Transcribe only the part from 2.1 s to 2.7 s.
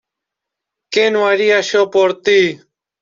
ti!...